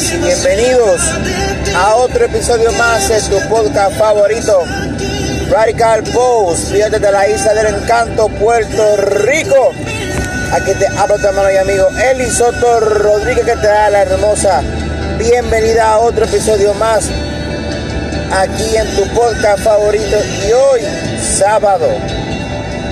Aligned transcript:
y 0.00 0.16
bienvenidos 0.16 1.02
a 1.76 1.96
otro 1.96 2.24
episodio 2.24 2.72
más 2.72 3.10
de 3.10 3.20
tu 3.20 3.46
podcast 3.50 3.94
favorito, 3.98 4.64
Radical 5.50 6.02
Post, 6.04 6.72
fíjate 6.72 6.98
de 6.98 7.12
la 7.12 7.28
isla 7.28 7.52
del 7.52 7.74
encanto, 7.74 8.28
Puerto 8.28 8.96
Rico. 8.96 9.72
Aquí 10.50 10.72
te 10.78 10.86
hablo 10.96 11.18
tu 11.18 11.26
hermano 11.26 11.50
y 11.50 11.56
amigo 11.58 11.88
Eli 12.10 12.30
Soto 12.30 12.80
Rodríguez 12.80 13.44
que 13.44 13.56
te 13.56 13.66
da 13.66 13.90
la 13.90 14.02
hermosa 14.02 14.62
bienvenida 15.18 15.90
a 15.90 15.98
otro 15.98 16.24
episodio 16.24 16.72
más 16.74 17.10
aquí 18.32 18.74
en 18.74 18.96
tu 18.96 19.06
podcast 19.08 19.62
favorito 19.62 20.16
y 20.48 20.52
hoy 20.52 20.80
sábado 21.20 21.88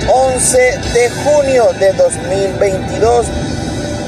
11 0.07 0.57
de 0.93 1.09
junio 1.09 1.67
de 1.79 1.93
2022 1.93 3.25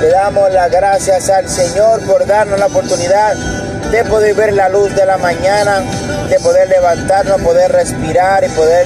le 0.04 0.10
damos 0.10 0.52
las 0.52 0.70
gracias 0.70 1.30
al 1.30 1.48
Señor 1.48 2.06
por 2.06 2.26
darnos 2.26 2.60
la 2.60 2.66
oportunidad 2.66 3.36
de 3.90 4.04
poder 4.04 4.36
ver 4.36 4.52
la 4.52 4.68
luz 4.68 4.94
de 4.94 5.06
la 5.06 5.18
mañana, 5.18 5.80
de 6.28 6.38
poder 6.42 6.68
levantarnos, 6.68 7.42
poder 7.42 7.72
respirar 7.72 8.44
y 8.44 8.50
poder 8.50 8.86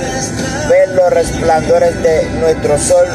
ver 0.69 0.89
los 0.89 1.11
resplandores 1.11 1.99
de 2.03 2.21
nuestro 2.39 2.77
sol 2.77 3.07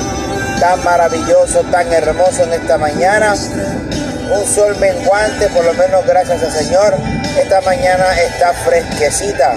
tan 0.58 0.82
maravilloso, 0.82 1.62
tan 1.70 1.92
hermoso 1.92 2.42
en 2.42 2.54
esta 2.54 2.76
mañana. 2.76 3.34
Un 3.34 4.52
sol 4.52 4.76
menguante, 4.80 5.46
por 5.50 5.64
lo 5.64 5.72
menos 5.74 6.04
gracias 6.04 6.42
al 6.42 6.50
Señor. 6.50 6.96
Esta 7.38 7.60
mañana 7.60 8.20
está 8.20 8.52
fresquecita. 8.52 9.52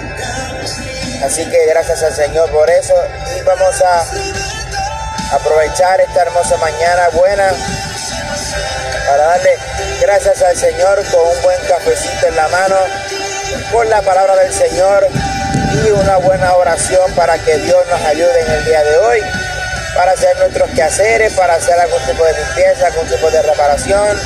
Así 1.26 1.44
que 1.46 1.66
gracias 1.68 2.04
al 2.04 2.14
Señor 2.14 2.52
por 2.52 2.70
eso. 2.70 2.94
Y 3.40 3.42
vamos 3.42 3.82
a 3.82 5.36
aprovechar 5.36 6.00
esta 6.00 6.22
hermosa 6.22 6.58
mañana 6.58 7.10
buena 7.12 7.52
para 9.08 9.26
darle 9.26 9.58
gracias 10.02 10.42
al 10.42 10.56
Señor 10.58 11.04
con 11.12 11.28
un 11.28 11.42
buen 11.42 11.60
cafecito 11.68 12.28
en 12.28 12.36
la 12.36 12.48
mano, 12.48 12.76
con 13.72 13.90
la 13.90 14.02
palabra 14.02 14.36
del 14.36 14.54
Señor 14.54 15.08
y 15.84 15.92
una 15.92 16.18
buena 16.18 16.54
oración 16.56 17.12
para 17.14 17.38
que 17.38 17.58
Dios 17.58 17.86
nos 17.90 18.02
ayude 18.02 18.42
en 18.42 18.52
el 18.52 18.66
día 18.66 18.84
de 18.84 18.98
hoy, 18.98 19.22
para 19.96 20.12
hacer 20.14 20.38
nuestros 20.38 20.70
quehaceres, 20.72 21.34
para 21.34 21.56
hacer 21.56 21.80
algún 21.80 22.02
tipo 22.06 22.26
de 22.26 22.34
limpieza, 22.34 22.88
algún 22.88 23.08
tipo 23.08 23.30
de 23.30 23.42
reparación, 23.42 24.20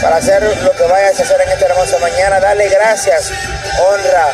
para 0.00 0.16
hacer 0.16 0.42
lo 0.42 0.72
que 0.72 0.84
vayas 0.84 1.18
a 1.18 1.22
hacer 1.22 1.40
en 1.40 1.48
esta 1.50 1.66
hermosa 1.66 1.98
mañana. 1.98 2.40
Dale 2.40 2.68
gracias, 2.68 3.30
honra 3.80 4.28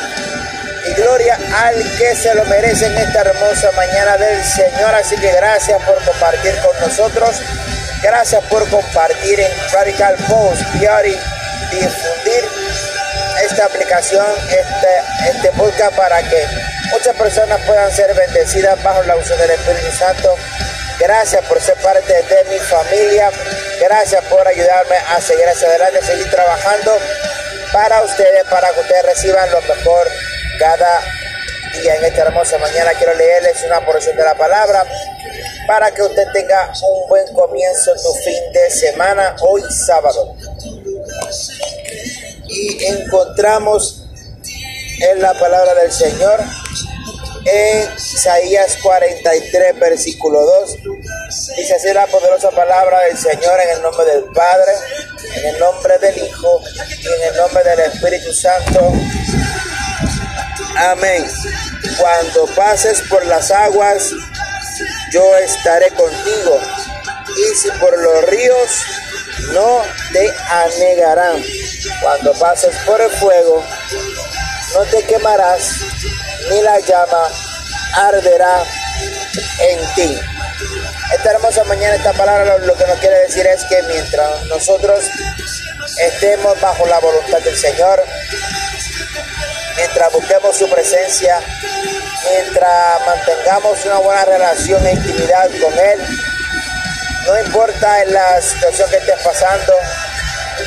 y 0.87 0.95
gloria 0.95 1.39
al 1.57 1.75
que 1.97 2.15
se 2.15 2.35
lo 2.35 2.45
merece 2.47 2.87
en 2.87 2.97
esta 2.99 3.21
hermosa 3.21 3.71
mañana 3.73 4.17
del 4.17 4.45
Señor. 4.45 4.95
Así 4.95 5.17
que 5.17 5.33
gracias 5.33 5.83
por 5.83 6.03
compartir 6.05 6.55
con 6.61 6.79
nosotros. 6.81 7.41
Gracias 8.03 8.45
por 8.45 8.69
compartir 8.71 9.41
en 9.41 9.51
Radical 9.73 10.15
Post 10.29 10.63
Diary, 10.75 11.19
difundir 11.73 12.45
esta 13.43 13.65
aplicación, 13.67 14.25
este, 14.51 15.31
este 15.31 15.53
podcast 15.53 15.97
para 15.97 16.23
que 16.23 16.47
muchas 16.93 17.17
personas 17.17 17.61
puedan 17.67 17.91
ser 17.91 18.15
bendecidas 18.15 18.81
bajo 18.85 19.03
la 19.03 19.17
unción 19.17 19.39
del 19.39 19.51
Espíritu 19.51 19.91
Santo. 19.97 20.37
Gracias 21.01 21.45
por 21.47 21.61
ser 21.61 21.75
parte 21.77 22.13
de 22.13 22.45
mi 22.51 22.59
familia. 22.59 23.31
Gracias 23.81 24.25
por 24.27 24.47
ayudarme 24.47 24.97
a 25.17 25.21
seguir 25.21 25.49
hacia 25.49 25.69
adelante, 25.69 26.01
seguir 26.03 26.31
trabajando 26.31 26.97
para 27.73 28.03
ustedes, 28.03 28.45
para 28.45 28.71
que 28.71 28.81
ustedes 28.81 29.03
reciban 29.07 29.51
lo 29.51 29.61
mejor 29.63 30.09
cada 30.59 31.01
día. 31.73 31.97
En 31.97 32.05
esta 32.05 32.23
hermosa 32.23 32.59
mañana 32.59 32.93
quiero 32.97 33.15
leerles 33.15 33.61
una 33.65 33.81
porción 33.81 34.17
de 34.17 34.23
la 34.23 34.35
palabra 34.35 34.85
para 35.69 35.91
que 35.93 36.01
usted 36.03 36.25
tenga 36.33 36.73
un 36.83 37.09
buen 37.11 37.35
comienzo 37.35 37.95
en 37.95 38.03
tu 38.03 38.13
fin 38.15 38.53
de 38.55 38.71
semana, 38.71 39.37
hoy 39.43 39.63
sábado. 39.71 40.35
Y 42.49 42.85
encontramos 42.87 44.07
en 45.01 45.21
la 45.21 45.35
palabra 45.35 45.75
del 45.75 45.93
Señor 45.93 46.41
en 47.45 47.87
Isaías 47.97 48.79
43, 48.83 49.79
versículo 49.79 50.41
2. 50.41 50.71
Dice 51.59 51.75
así 51.75 51.93
la 51.93 52.07
poderosa 52.07 52.51
palabra 52.51 53.01
del 53.01 53.19
Señor 53.19 53.61
en 53.61 53.77
el 53.77 53.83
nombre 53.83 54.07
del 54.07 54.25
Padre, 54.35 54.73
en 55.35 55.47
el 55.55 55.59
nombre 55.59 55.99
del 55.99 56.17
Hijo 56.17 56.63
y 56.99 57.07
en 57.07 57.29
el 57.31 57.37
nombre 57.37 57.63
del 57.63 57.81
Espíritu 57.81 58.33
Santo. 58.33 58.91
Amén. 60.79 61.31
Cuando 61.99 62.47
pases 62.55 63.03
por 63.11 63.27
las 63.27 63.51
aguas, 63.51 64.13
yo 65.11 65.37
estaré 65.39 65.91
contigo, 65.91 66.61
y 67.37 67.55
si 67.57 67.71
por 67.73 67.97
los 67.99 68.25
ríos 68.25 68.71
no 69.53 69.83
te 70.13 70.33
anegarán. 70.51 71.43
Cuando 72.03 72.33
pases 72.35 72.75
por 72.87 73.01
el 73.01 73.11
fuego, 73.11 73.65
no 74.75 74.83
te 74.85 75.03
quemarás, 75.05 75.63
ni 76.51 76.61
la 76.63 76.79
llama 76.81 77.29
arderá 77.95 78.65
en 79.61 79.95
ti. 79.95 80.21
Esta 81.15 81.31
hermosa 81.31 81.65
mañana, 81.65 81.97
esta 81.97 82.13
palabra 82.13 82.59
lo, 82.59 82.75
que 82.77 82.87
nos 82.87 82.99
quiere 82.99 83.19
decir 83.21 83.47
es 83.47 83.65
que 83.65 83.83
mientras 83.85 84.45
nosotros 84.47 85.05
estemos 86.01 86.61
bajo 86.61 86.87
la 86.87 86.99
voluntad 86.99 87.39
del 87.39 87.57
Señor, 87.57 88.03
mientras 89.77 90.13
busquemos 90.13 90.57
su 90.57 90.69
presencia, 90.69 91.41
mientras 92.25 93.07
mantengamos 93.07 93.85
una 93.85 93.99
buena 93.99 94.25
relación 94.25 94.87
e 94.87 94.93
intimidad 94.93 95.49
con 95.61 95.79
Él, 95.79 96.01
no 97.27 97.39
importa 97.41 98.05
la 98.07 98.41
situación 98.41 98.91
que 98.91 98.97
estés 98.97 99.21
pasando, 99.23 99.75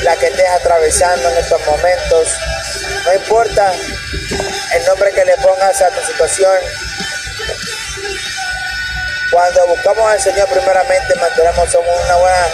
la 0.04 0.16
que 0.16 0.28
estés 0.28 0.50
atravesando 0.50 1.30
en 1.30 1.38
estos 1.38 1.66
momentos, 1.66 2.28
no 3.06 3.14
importa 3.14 3.74
el 4.74 4.86
nombre 4.86 5.12
que 5.12 5.26
le 5.26 5.36
pongas 5.38 5.82
a 5.82 5.90
tu 5.90 6.06
situación, 6.12 6.58
cuando 9.32 9.66
buscamos 9.68 10.12
al 10.12 10.20
Señor 10.20 10.48
primeramente 10.50 11.16
mantenemos 11.16 11.74
una 11.74 12.16
buena, 12.18 12.48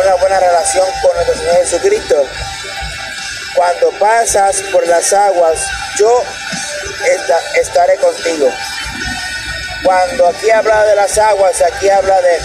una 0.00 0.14
buena 0.14 0.40
relación 0.40 0.86
con 1.02 1.14
nuestro 1.14 1.36
Señor 1.36 1.56
Jesucristo. 1.56 2.26
Cuando 3.54 3.90
pasas 3.98 4.62
por 4.72 4.86
las 4.86 5.12
aguas, 5.12 5.58
yo 5.98 6.24
estaré 7.60 7.96
contigo. 7.96 8.48
Cuando 9.84 10.28
aquí 10.28 10.50
habla 10.50 10.84
de 10.84 10.96
las 10.96 11.18
aguas, 11.18 11.60
aquí 11.60 11.88
habla 11.90 12.20
de 12.20 12.38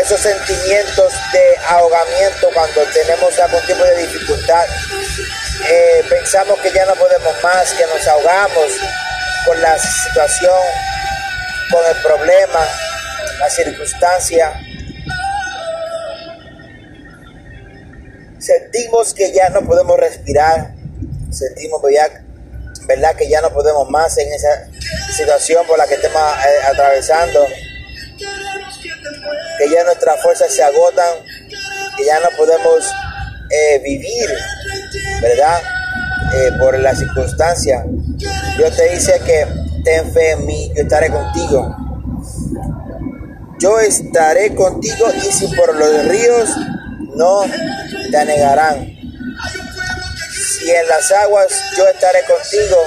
esos 0.00 0.20
sentimientos 0.20 1.12
de 1.32 1.56
ahogamiento 1.66 2.50
cuando 2.54 2.82
tenemos 2.92 3.38
algún 3.38 3.60
tipo 3.66 3.82
de 3.82 3.96
dificultad. 4.06 4.66
Eh, 5.68 6.04
pensamos 6.08 6.58
que 6.60 6.70
ya 6.72 6.84
no 6.86 6.94
podemos 6.94 7.34
más, 7.42 7.72
que 7.72 7.84
nos 7.86 8.06
ahogamos 8.06 8.72
con 9.46 9.60
la 9.60 9.78
situación, 9.78 10.60
con 11.70 11.80
el 11.86 12.02
problema, 12.02 12.66
la 13.38 13.50
circunstancia. 13.50 14.52
Sentimos 18.38 19.14
que 19.14 19.32
ya 19.32 19.48
no 19.48 19.62
podemos 19.62 19.98
respirar, 19.98 20.74
sentimos 21.32 21.82
ya 21.92 22.27
¿verdad? 22.88 23.14
Que 23.14 23.28
ya 23.28 23.42
no 23.42 23.52
podemos 23.52 23.88
más 23.90 24.16
en 24.16 24.32
esa 24.32 24.66
situación 25.14 25.64
por 25.66 25.78
la 25.78 25.86
que 25.86 25.94
estemos 25.94 26.20
eh, 26.20 26.66
atravesando, 26.72 27.46
que 28.16 29.70
ya 29.70 29.84
nuestras 29.84 30.20
fuerzas 30.22 30.52
se 30.52 30.62
agotan, 30.64 31.14
que 31.96 32.04
ya 32.06 32.18
no 32.20 32.30
podemos 32.36 32.90
eh, 33.50 33.78
vivir, 33.80 34.26
¿verdad? 35.20 35.60
Eh, 36.34 36.52
por 36.58 36.78
la 36.78 36.94
circunstancia. 36.94 37.84
Dios 38.56 38.74
te 38.74 38.88
dice 38.88 39.20
que 39.24 39.46
ten 39.84 40.10
fe 40.12 40.32
en 40.32 40.46
mí, 40.46 40.72
yo 40.74 40.82
estaré 40.82 41.10
contigo. 41.10 41.76
Yo 43.60 43.80
estaré 43.80 44.54
contigo 44.54 45.06
y 45.14 45.32
si 45.32 45.48
por 45.48 45.74
los 45.74 46.06
ríos 46.06 46.48
no 47.16 47.44
te 48.10 48.16
anegarán 48.16 48.97
y 50.60 50.70
en 50.70 50.88
las 50.88 51.10
aguas 51.12 51.48
yo 51.76 51.86
estaré 51.88 52.22
contigo, 52.24 52.84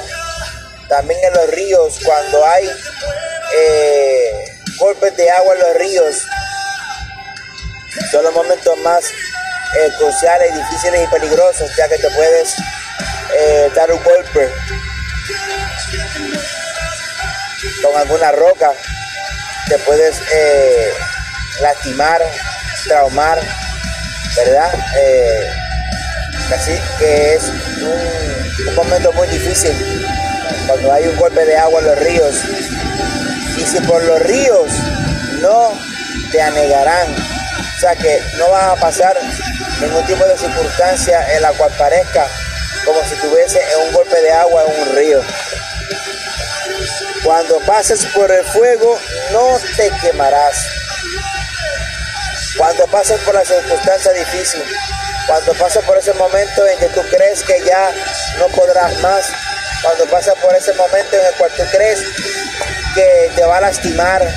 también 0.87 1.19
en 1.23 1.33
los 1.33 1.49
ríos, 1.49 1.99
cuando 2.03 2.45
hay 2.45 2.69
eh, 3.55 4.59
golpes 4.77 5.15
de 5.15 5.29
agua 5.29 5.55
en 5.55 5.59
los 5.61 5.75
ríos, 5.75 6.15
son 8.11 8.23
los 8.23 8.33
momentos 8.33 8.77
más 8.79 9.05
eh, 9.05 9.89
cruciales, 9.97 10.53
difíciles 10.55 11.01
y 11.03 11.07
peligrosos, 11.07 11.71
ya 11.77 11.87
que 11.87 11.97
te 11.97 12.09
puedes 12.09 12.55
eh, 13.35 13.71
dar 13.75 13.91
un 13.91 14.03
golpe 14.03 14.49
con 17.81 17.95
alguna 17.95 18.31
roca, 18.31 18.73
te 19.69 19.77
puedes 19.79 20.15
lastimar, 21.61 22.21
traumar, 22.85 23.39
¿verdad? 24.35 24.73
Así 26.53 26.77
que 26.99 27.35
es 27.35 27.43
un, 27.83 28.75
momento 28.75 29.11
muy 29.13 29.27
difícil 29.27 29.71
cuando 30.67 30.91
hay 30.91 31.07
un 31.07 31.17
golpe 31.17 31.45
de 31.45 31.57
agua 31.57 31.79
en 31.79 31.87
los 31.87 31.99
ríos. 31.99 32.35
Y 33.57 33.61
si 33.61 33.79
por 33.81 34.03
los 34.03 34.19
ríos 34.21 34.71
no 35.41 35.71
te 36.31 36.41
anegarán, 36.41 37.07
o 37.13 37.79
sea 37.79 37.95
que 37.95 38.21
no 38.37 38.49
vas 38.49 38.71
a 38.71 38.75
pasar 38.75 39.17
ningún 39.81 40.05
tipo 40.05 40.23
de 40.25 40.37
circunstancia 40.37 41.35
en 41.35 41.41
la 41.41 41.51
cual 41.53 41.71
parezca 41.77 42.27
como 42.85 42.99
si 43.05 43.13
estuviese 43.13 43.59
en 43.59 43.87
un 43.87 43.93
golpe 43.93 44.19
de 44.21 44.31
agua 44.31 44.63
en 44.65 44.81
un 44.81 44.95
río. 44.95 45.21
Cuando 47.23 47.59
pases 47.59 48.05
por 48.07 48.31
el 48.31 48.43
fuego, 48.45 48.97
no 49.31 49.59
te 49.77 49.91
quemarás. 50.01 50.65
Cuando 52.57 52.85
pases 52.87 53.19
por 53.21 53.35
la 53.35 53.45
circunstancia 53.45 54.11
difícil, 54.13 54.61
cuando 55.31 55.53
pases 55.53 55.81
por 55.85 55.97
ese 55.97 56.13
momento 56.15 56.67
en 56.67 56.77
que 56.77 56.87
tú 56.87 56.99
crees 57.09 57.41
que 57.43 57.61
ya 57.65 57.89
no 58.37 58.47
podrás 58.47 58.99
más, 59.01 59.31
cuando 59.81 60.03
pasas 60.11 60.35
por 60.43 60.53
ese 60.53 60.73
momento 60.73 61.15
en 61.15 61.25
el 61.25 61.33
cual 61.37 61.49
tú 61.55 61.63
crees 61.71 61.99
que 62.93 63.31
te 63.33 63.45
va 63.45 63.59
a 63.59 63.61
lastimar, 63.61 64.27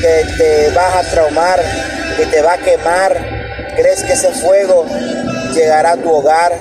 que 0.00 0.26
te 0.36 0.70
vas 0.70 1.06
a 1.06 1.08
traumar, 1.08 1.62
que 2.16 2.26
te 2.26 2.42
va 2.42 2.54
a 2.54 2.58
quemar, 2.58 3.16
crees 3.76 4.02
que 4.02 4.14
ese 4.14 4.32
fuego 4.32 4.86
llegará 5.54 5.92
a 5.92 5.96
tu 5.96 6.12
hogar, 6.12 6.52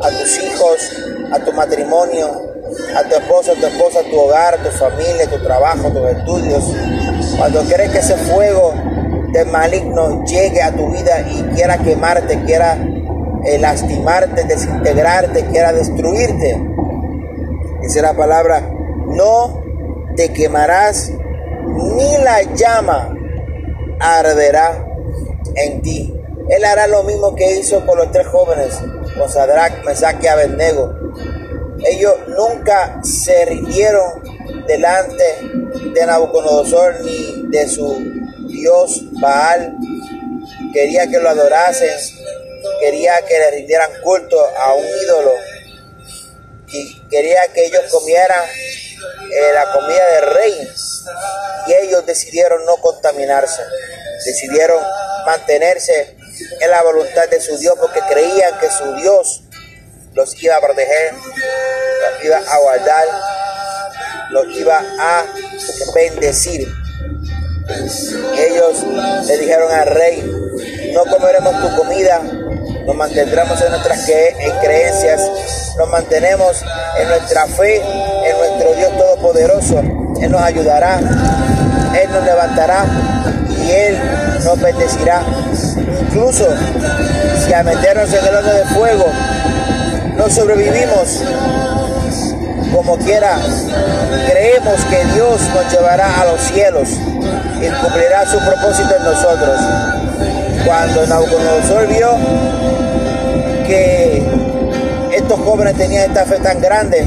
a 0.00 0.08
tus 0.10 0.38
hijos, 0.38 0.90
a 1.32 1.38
tu 1.38 1.52
matrimonio, 1.52 2.42
a 2.96 3.04
tu 3.04 3.14
esposo, 3.14 3.52
a 3.52 3.54
tu 3.54 3.66
esposa, 3.66 4.00
a 4.00 4.02
tu 4.02 4.18
hogar, 4.18 4.54
a 4.54 4.56
tu 4.64 4.70
familia, 4.70 5.26
a 5.26 5.30
tu 5.30 5.38
trabajo, 5.44 5.86
a 5.86 5.90
tus 5.92 6.10
estudios. 6.10 6.64
Cuando 7.36 7.62
crees 7.62 7.92
que 7.92 7.98
ese 7.98 8.16
fuego 8.16 8.74
del 9.32 9.46
maligno 9.46 10.24
llegue 10.24 10.60
a 10.60 10.72
tu 10.72 10.90
vida 10.90 11.20
y 11.20 11.40
quiera 11.54 11.78
quemarte, 11.78 12.42
quiera 12.44 12.76
eh, 13.44 13.58
lastimarte, 13.58 14.44
desintegrarte, 14.44 15.46
quiera 15.46 15.72
destruirte. 15.72 16.60
Dice 17.82 18.02
la 18.02 18.14
palabra, 18.14 18.60
no 19.06 19.62
te 20.16 20.32
quemarás 20.32 21.12
ni 21.66 22.16
la 22.24 22.42
llama 22.54 23.14
arderá 24.00 24.84
en 25.54 25.82
ti. 25.82 26.14
Él 26.48 26.64
hará 26.64 26.86
lo 26.86 27.02
mismo 27.02 27.34
que 27.34 27.58
hizo 27.58 27.84
con 27.84 27.98
los 27.98 28.10
tres 28.10 28.26
jóvenes, 28.26 28.78
con 29.18 29.28
Sadrach, 29.28 29.84
Mesach 29.84 30.22
y 30.22 30.26
Abednego. 30.26 30.94
Ellos 31.84 32.14
nunca 32.28 33.00
se 33.02 33.44
rindieron 33.44 34.22
delante 34.66 35.24
de 35.94 36.06
Nabucodonosor 36.06 37.04
ni 37.04 37.48
de 37.50 37.68
su 37.68 38.02
dios 38.48 39.04
Baal. 39.20 39.76
Quería 40.72 41.06
que 41.08 41.18
lo 41.18 41.28
adorasen, 41.28 41.90
quería 42.80 43.20
que 43.26 43.38
le 43.38 43.50
rindieran 43.50 43.90
culto 44.02 44.40
a 44.56 44.74
un 44.74 44.86
ídolo 44.86 45.32
y 46.68 47.00
quería 47.08 47.48
que 47.52 47.66
ellos 47.66 47.84
comieran 47.90 48.44
eh, 48.44 49.52
la 49.54 49.72
comida 49.72 50.06
del 50.14 50.34
rey. 50.34 50.68
Y 51.66 51.74
ellos 51.86 52.04
decidieron 52.06 52.64
no 52.64 52.76
contaminarse, 52.76 53.62
decidieron 54.24 54.82
mantenerse 55.26 56.16
en 56.60 56.70
la 56.70 56.82
voluntad 56.82 57.28
de 57.28 57.40
su 57.40 57.56
Dios 57.58 57.74
porque 57.80 58.00
creían 58.08 58.58
que 58.58 58.70
su 58.70 58.94
Dios 58.94 59.42
los 60.14 60.42
iba 60.42 60.56
a 60.56 60.60
proteger, 60.60 61.14
los 61.14 62.24
iba 62.24 62.38
a 62.38 62.58
guardar, 62.58 63.06
los 64.30 64.56
iba 64.56 64.78
a 64.78 65.26
bendecir. 65.94 66.68
Ellos 68.36 68.82
le 69.26 69.38
dijeron 69.38 69.70
al 69.70 69.86
rey, 69.86 70.22
no 70.94 71.04
comeremos 71.04 71.60
tu 71.60 71.76
comida, 71.76 72.22
nos 72.88 72.96
mantendremos 72.96 73.60
en 73.60 73.70
nuestras 73.70 74.00
creencias, 74.62 75.20
nos 75.76 75.90
mantenemos 75.90 76.64
en 76.98 77.08
nuestra 77.08 77.44
fe, 77.46 77.76
en 77.76 78.38
nuestro 78.38 78.74
Dios 78.76 78.96
Todopoderoso. 78.96 79.80
Él 80.22 80.32
nos 80.32 80.40
ayudará, 80.40 80.98
Él 80.98 82.10
nos 82.10 82.24
levantará 82.24 82.86
y 83.50 83.70
Él 83.70 83.98
nos 84.42 84.58
bendecirá. 84.58 85.22
Incluso 86.00 86.46
si 87.44 87.52
a 87.52 87.62
meternos 87.62 88.10
en 88.10 88.26
el 88.26 88.34
horno 88.34 88.54
de 88.54 88.64
fuego 88.64 89.04
no 90.16 90.30
sobrevivimos, 90.30 91.22
como 92.72 92.96
quiera, 92.96 93.36
creemos 94.30 94.80
que 94.86 95.04
Dios 95.12 95.42
nos 95.54 95.70
llevará 95.70 96.22
a 96.22 96.24
los 96.24 96.40
cielos 96.40 96.88
y 96.88 97.68
cumplirá 97.82 98.24
su 98.24 98.38
propósito 98.38 98.96
en 98.96 99.04
nosotros. 99.04 99.60
Cuando 100.64 101.06
Nabucodonosor 101.06 101.86
vio 101.88 102.16
que 103.66 104.22
estos 105.12 105.40
jóvenes 105.40 105.76
tenían 105.76 106.10
esta 106.10 106.24
fe 106.24 106.38
tan 106.38 106.60
grande, 106.60 107.06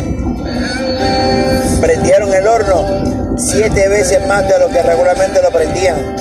prendieron 1.79 2.33
el 2.33 2.47
horno 2.47 3.37
siete 3.37 3.87
veces 3.87 4.25
más 4.27 4.47
de 4.47 4.59
lo 4.59 4.69
que 4.69 4.81
regularmente 4.81 5.41
lo 5.41 5.51
prendían 5.51 6.15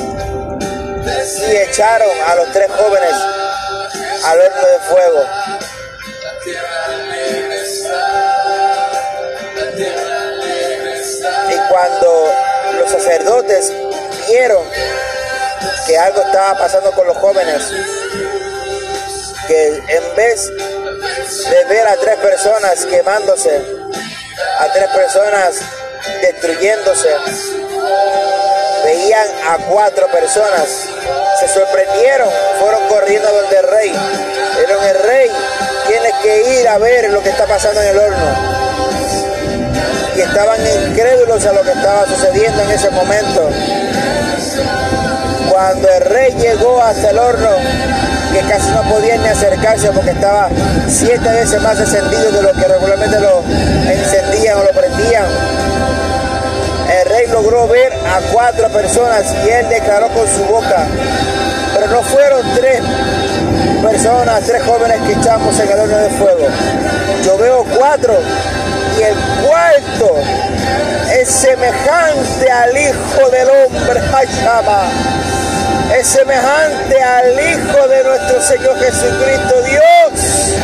y 1.50 1.56
echaron 1.56 2.08
a 2.28 2.34
los 2.36 2.52
tres 2.52 2.68
jóvenes 2.70 3.12
al 4.24 4.38
horno 4.38 4.68
de 4.68 4.78
fuego. 4.88 5.20
Y 11.50 11.56
cuando 11.68 12.32
los 12.78 12.90
sacerdotes 12.90 13.72
vieron 14.28 14.62
que 15.90 15.98
algo 15.98 16.22
estaba 16.22 16.56
pasando 16.56 16.92
con 16.92 17.04
los 17.04 17.16
jóvenes, 17.16 17.64
que 19.48 19.76
en 19.76 20.16
vez 20.16 20.48
de 21.50 21.64
ver 21.69 21.88
a 21.88 21.96
tres 21.96 22.16
personas 22.19 22.87
quemándose, 22.87 23.60
a 24.60 24.72
tres 24.72 24.87
personas 24.90 25.56
destruyéndose, 26.22 27.08
veían 28.84 29.26
a 29.48 29.58
cuatro 29.69 30.06
personas, 30.12 30.69
se 31.40 31.48
sorprendieron, 31.48 32.28
fueron 32.60 32.87
corriendo 32.88 33.28
donde 33.28 33.58
el 33.58 33.66
rey. 33.66 33.92
Pero 34.58 34.82
el 34.82 34.98
rey 35.02 35.31
tiene 35.88 36.10
que 36.22 36.60
ir 36.60 36.69
a 36.69 36.78
ver 36.78 37.10
lo 37.10 37.20
que 37.20 37.31
está 37.31 37.46
pasando 37.46 37.82
en 37.82 37.88
el 37.88 37.98
horno. 37.98 38.60
Y 40.14 40.20
estaban 40.20 40.60
incrédulos 40.88 41.44
a 41.46 41.52
lo 41.52 41.62
que 41.62 41.72
estaba 41.72 42.06
sucediendo 42.06 42.62
en 42.62 42.70
ese 42.70 42.90
momento. 42.90 43.50
Cuando 45.60 45.90
el 45.90 46.00
rey 46.06 46.34
llegó 46.40 46.82
hasta 46.82 47.10
el 47.10 47.18
horno, 47.18 47.50
que 48.32 48.40
casi 48.48 48.70
no 48.70 48.80
podían 48.84 49.20
ni 49.20 49.28
acercarse 49.28 49.92
porque 49.92 50.12
estaba 50.12 50.48
siete 50.88 51.28
veces 51.28 51.60
más 51.60 51.78
encendido 51.78 52.32
de 52.32 52.42
lo 52.42 52.52
que 52.54 52.66
regularmente 52.66 53.20
lo 53.20 53.42
encendían 53.86 54.56
o 54.56 54.64
lo 54.64 54.70
prendían. 54.70 55.26
El 56.98 57.10
rey 57.10 57.26
logró 57.26 57.68
ver 57.68 57.92
a 57.92 58.32
cuatro 58.32 58.70
personas 58.70 59.22
y 59.46 59.50
él 59.50 59.68
declaró 59.68 60.08
con 60.08 60.26
su 60.26 60.42
boca, 60.46 60.86
pero 61.75 61.88
no 61.88 62.02
fueron 62.04 62.40
tres 62.56 62.80
personas, 63.82 64.42
tres 64.46 64.62
jóvenes 64.62 64.99
que 65.06 65.12
echamos 65.12 65.61
en 65.61 65.68
el 65.73 65.78
horno 65.78 65.96
de 65.99 66.08
fuego. 66.08 66.46
Yo 67.23 67.37
veo 67.37 67.66
cuatro 67.76 68.14
y 68.99 69.02
el 69.02 69.14
cuarto 69.46 70.16
es 71.20 71.28
semejante 71.28 72.50
al 72.50 72.75
Hijo 72.78 73.28
del 73.30 73.49
Hombre, 73.50 74.00
Hashama 74.11 74.88
semejante 76.04 77.02
al 77.02 77.33
Hijo 77.33 77.88
de 77.88 78.04
nuestro 78.04 78.42
Señor 78.42 78.78
Jesucristo 78.78 79.62
Dios. 79.62 80.54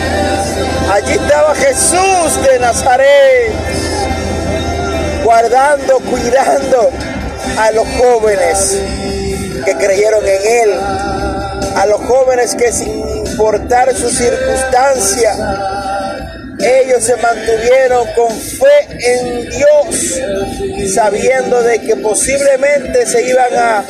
Allí 0.93 1.13
estaba 1.13 1.55
Jesús 1.55 2.43
de 2.43 2.59
Nazaret, 2.59 3.53
guardando, 5.25 5.99
cuidando 6.01 6.91
a 7.59 7.71
los 7.73 7.87
jóvenes 7.99 8.79
que 9.65 9.75
creyeron 9.77 10.25
en 10.25 10.47
Él, 10.63 10.81
a 11.77 11.87
los 11.87 12.01
jóvenes 12.03 12.55
que 12.55 12.73
sin 12.73 13.09
importar 13.27 13.95
su 13.95 14.09
circunstancia, 14.09 15.35
ellos 16.67 17.05
se 17.05 17.17
mantuvieron 17.17 18.07
con 18.15 18.31
fe 18.31 18.89
en 18.99 19.51
Dios, 19.51 20.93
sabiendo 20.95 21.63
de 21.63 21.81
que 21.81 21.97
posiblemente 21.97 23.07
se 23.07 23.29
iban 23.29 23.55
a, 23.55 23.85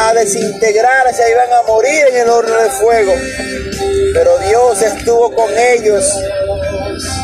a 0.00 0.14
desintegrar, 0.14 1.14
se 1.14 1.30
iban 1.30 1.52
a 1.52 1.62
morir 1.66 2.06
en 2.10 2.16
el 2.16 2.28
horno 2.28 2.56
de 2.62 2.70
fuego. 2.70 3.12
Pero 4.12 4.38
Dios 4.38 4.82
estuvo 4.82 5.32
con 5.34 5.50
ellos 5.56 6.04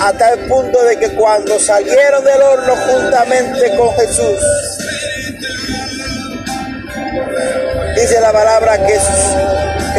a 0.00 0.12
tal 0.12 0.38
punto 0.40 0.83
de 0.85 0.97
que 0.97 1.11
cuando 1.11 1.59
salieron 1.59 2.25
del 2.25 2.40
horno 2.40 2.76
juntamente 2.76 3.76
con 3.76 3.95
Jesús, 3.97 4.38
dice 7.97 8.21
la 8.21 8.33
palabra 8.33 8.78
que 8.87 8.97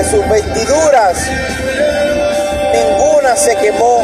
sus 0.04 0.30
vestiduras, 0.30 1.18
ninguna 2.74 3.36
se 3.36 3.56
quemó, 3.56 4.04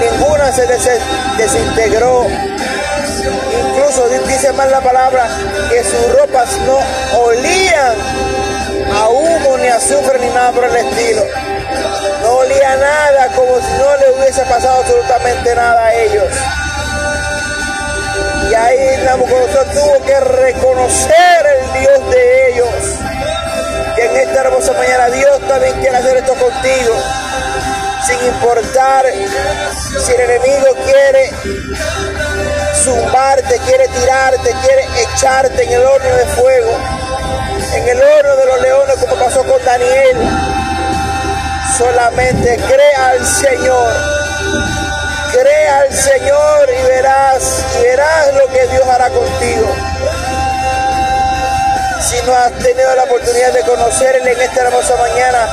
ninguna 0.00 0.52
se 0.52 0.66
desintegró. 1.36 2.26
Incluso 3.68 4.08
dice 4.26 4.52
más 4.52 4.70
la 4.70 4.80
palabra 4.80 5.26
que 5.70 5.82
sus 5.84 6.12
ropas 6.18 6.48
no 6.66 6.78
olían 7.20 7.94
a 8.94 9.08
humo, 9.08 9.56
ni 9.58 9.68
azufre, 9.68 10.18
ni 10.18 10.28
nada 10.28 10.52
por 10.52 10.64
el 10.64 10.76
estilo. 10.76 11.24
No 12.22 12.36
olía 12.36 12.76
nada, 12.76 13.28
como 13.34 13.56
si 13.56 13.72
no 13.78 13.96
le 13.96 14.18
hubiese 14.18 14.42
pasado 14.42 14.80
absolutamente 14.80 15.54
nada 15.54 15.86
a 15.86 15.94
ellos. 15.94 16.28
Y 18.50 18.54
ahí 18.54 19.02
Nabucodonosor 19.04 19.64
tuvo 19.66 20.04
que 20.04 20.20
reconocer 20.20 21.46
el 21.46 21.80
Dios 21.80 22.10
de 22.10 22.52
ellos. 22.52 22.74
Que 23.96 24.06
en 24.06 24.16
esta 24.16 24.40
hermosa 24.40 24.72
mañana 24.72 25.08
Dios 25.10 25.40
también 25.48 25.74
quiere 25.80 25.96
hacer 25.96 26.16
esto 26.18 26.34
contigo. 26.34 26.94
Si 28.12 28.18
sin 28.18 28.26
importar 28.26 29.06
si 30.04 30.12
el 30.12 30.20
enemigo 30.20 30.66
quiere 30.84 31.30
zumbarte, 32.74 33.58
quiere 33.60 33.88
tirarte, 33.88 34.54
quiere 34.62 34.86
echarte 35.02 35.62
en 35.62 35.72
el 35.72 35.82
horno 35.82 36.16
de 36.16 36.26
fuego, 36.26 36.76
en 37.74 37.88
el 37.88 38.02
horno 38.02 38.36
de 38.36 38.46
los 38.46 38.60
leones 38.60 38.96
como 38.96 39.16
pasó 39.16 39.42
con 39.44 39.64
Daniel. 39.64 40.16
Solamente 41.78 42.58
crea 42.68 43.08
al 43.08 43.26
Señor, 43.26 43.92
crea 45.32 45.78
al 45.78 45.92
Señor 45.92 46.68
y 46.68 46.82
verás, 46.88 47.64
y 47.78 47.82
verás 47.82 48.34
lo 48.34 48.46
que 48.52 48.66
Dios 48.66 48.86
hará 48.88 49.08
contigo. 49.08 49.74
Si 52.10 52.20
no 52.26 52.34
has 52.34 52.52
tenido 52.58 52.94
la 52.94 53.04
oportunidad 53.04 53.52
de 53.52 53.62
conocerle 53.62 54.32
en 54.32 54.40
esta 54.42 54.62
hermosa 54.64 54.96
mañana, 54.96 55.48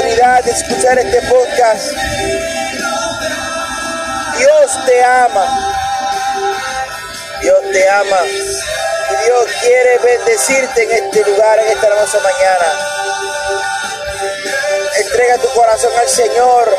oportunidad 0.00 0.44
de 0.44 0.50
escuchar 0.52 0.98
este 0.98 1.20
podcast, 1.22 1.92
Dios 4.38 4.84
te 4.86 5.04
ama. 5.04 5.74
Dios 7.42 7.58
te 7.72 7.88
ama. 7.88 8.20
Y 8.24 9.24
Dios 9.24 9.46
quiere 9.62 9.98
bendecirte 9.98 10.84
en 10.84 11.04
este 11.04 11.30
lugar, 11.30 11.58
en 11.58 11.68
esta 11.68 11.86
hermosa 11.86 12.18
mañana. 12.20 12.66
Entrega 14.96 15.38
tu 15.38 15.48
corazón 15.48 15.92
al 15.98 16.08
Señor 16.08 16.76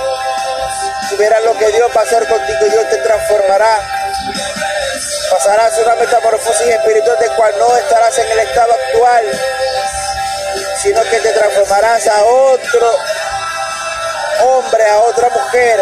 y 1.12 1.16
verás 1.18 1.44
lo 1.44 1.58
que 1.58 1.72
Dios 1.72 1.92
va 1.96 2.02
a 2.02 2.04
hacer 2.04 2.28
contigo. 2.28 2.60
Dios 2.72 2.90
te 2.90 2.98
transformará. 2.98 3.78
Pasarás 5.30 5.78
una 5.78 5.96
metamorfosis 5.96 6.68
espiritual 6.68 7.18
de 7.20 7.28
cual 7.36 7.54
no 7.60 7.78
estarás 7.78 8.18
en 8.18 8.32
el 8.32 8.40
estado 8.40 8.74
actual 8.74 9.26
sino 10.82 11.02
que 11.04 11.20
te 11.20 11.32
transformarás 11.34 12.08
a 12.08 12.24
otro 12.24 12.98
hombre, 14.42 14.84
a 14.86 15.00
otra 15.00 15.30
mujer. 15.30 15.80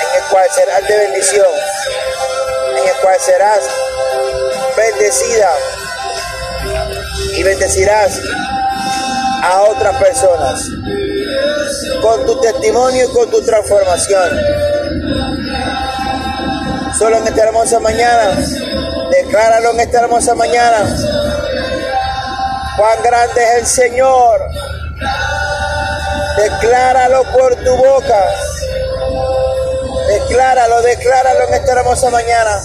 En 0.00 0.22
el 0.22 0.28
cual 0.30 0.48
serás 0.50 0.88
de 0.88 0.98
bendición, 0.98 1.46
en 2.78 2.88
el 2.88 2.94
cual 3.02 3.20
serás 3.20 3.60
bendecida 4.76 5.50
y 7.32 7.42
bendecirás 7.42 8.20
a 9.42 9.62
otras 9.62 9.96
personas 9.96 10.68
con 12.02 12.26
tu 12.26 12.40
testimonio 12.40 13.06
y 13.08 13.12
con 13.12 13.30
tu 13.30 13.42
transformación 13.42 14.66
solo 16.98 17.18
en 17.18 17.26
esta 17.26 17.42
hermosa 17.42 17.80
mañana. 17.80 18.36
Decláralo 19.10 19.72
en 19.72 19.80
esta 19.80 20.00
hermosa 20.00 20.34
mañana. 20.34 20.84
Cuán 22.76 23.02
grande 23.02 23.42
es 23.42 23.54
el 23.60 23.66
Señor. 23.66 24.40
Decláralo 26.36 27.22
por 27.32 27.54
tu 27.56 27.76
boca. 27.76 28.22
Decláralo, 30.08 30.82
decláralo 30.82 31.48
en 31.48 31.54
esta 31.54 31.72
hermosa 31.72 32.10
mañana. 32.10 32.60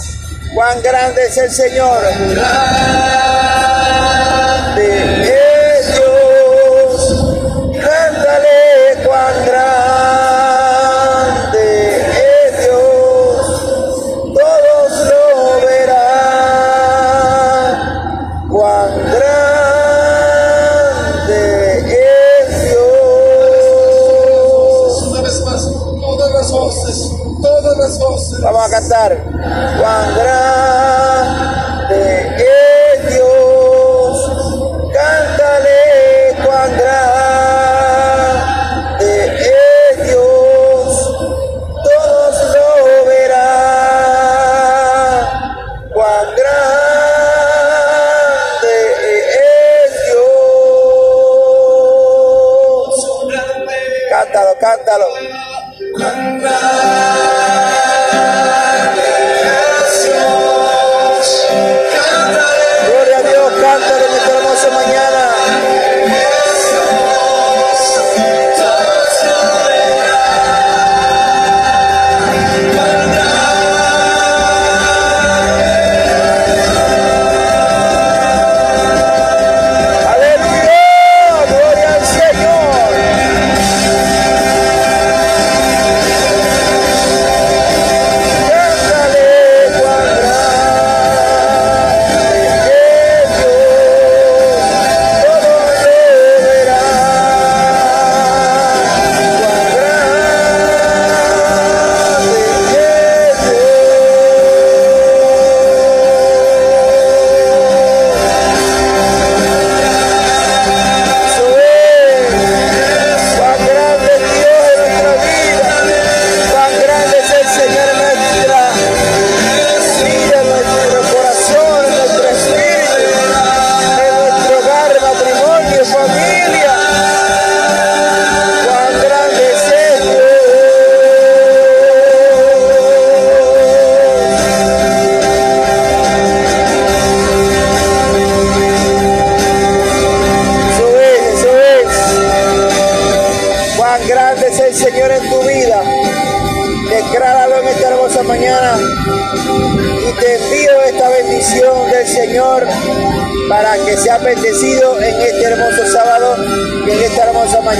Cuán 0.53 0.81
grande 0.81 1.27
es 1.27 1.37
el 1.37 1.51
Señor. 1.51 2.03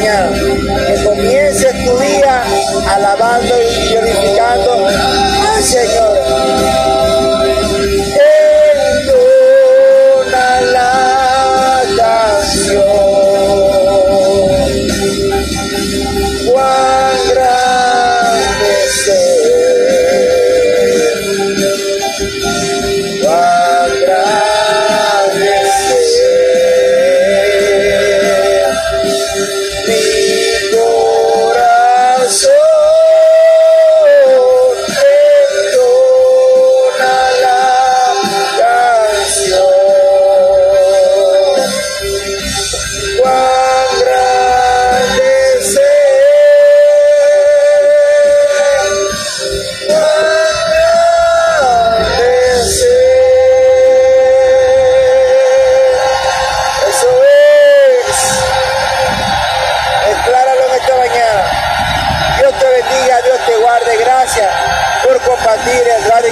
mañana. 0.01 0.87
Que 0.87 1.03
comiences 1.03 1.85
tu 1.85 1.97
día 1.99 2.43
alabando 2.89 3.53
y 3.61 3.80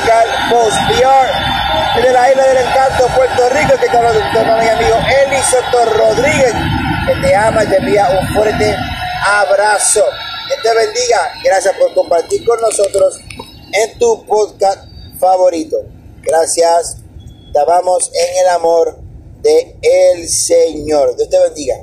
Radical 0.10 0.50
Post 0.50 0.78
PR 0.88 2.02
de 2.02 2.14
la 2.14 2.32
isla 2.32 2.48
del 2.48 2.58
encanto, 2.58 3.08
Puerto 3.16 3.50
Rico, 3.50 3.80
que 3.80 3.90
te 3.90 3.98
habla 3.98 4.12
de 4.12 4.20
usted, 4.20 4.44
mi 4.44 4.68
amigo 4.68 4.96
Eli 4.98 5.38
Rodríguez, 5.98 6.54
que 7.06 7.16
te 7.22 7.36
ama 7.36 7.64
y 7.64 7.68
te 7.68 7.78
envía 7.78 8.10
un 8.20 8.28
fuerte 8.34 8.76
abrazo. 9.24 10.04
Que 10.48 10.68
te 10.68 10.76
bendiga. 10.76 11.32
Gracias 11.44 11.76
por 11.76 11.94
compartir 11.94 12.44
con 12.44 12.60
nosotros 12.60 13.20
en 13.72 14.00
tu 14.00 14.26
podcast 14.26 14.86
favorito. 15.20 15.78
Gracias. 16.24 16.98
Te 17.54 17.60
amamos 17.60 18.12
en 18.12 18.46
el 18.46 18.50
amor 18.50 18.98
de 19.42 19.78
el 19.82 20.28
Señor. 20.28 21.16
Dios 21.18 21.30
te 21.30 21.40
bendiga. 21.40 21.76